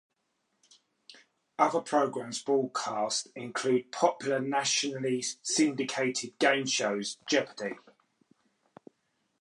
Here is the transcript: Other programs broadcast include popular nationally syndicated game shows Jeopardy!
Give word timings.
Other 1.59 1.79
programs 1.81 2.41
broadcast 2.41 3.27
include 3.35 3.91
popular 3.91 4.39
nationally 4.39 5.21
syndicated 5.43 6.39
game 6.39 6.65
shows 6.65 7.19
Jeopardy! 7.29 7.75